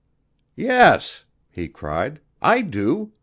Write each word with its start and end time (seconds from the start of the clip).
"Yes," 0.55 1.25
he 1.51 1.67
cried, 1.67 2.21
"I 2.41 2.61
do. 2.61 3.11